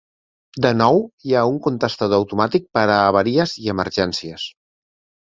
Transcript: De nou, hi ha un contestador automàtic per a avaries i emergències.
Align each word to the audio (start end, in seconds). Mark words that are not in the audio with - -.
De 0.65 0.69
nou, 0.77 0.95
hi 1.27 1.35
ha 1.35 1.43
un 1.51 1.59
contestador 1.67 2.19
automàtic 2.23 2.65
per 2.79 2.87
a 2.95 2.97
avaries 3.11 3.55
i 3.65 3.71
emergències. 3.75 4.49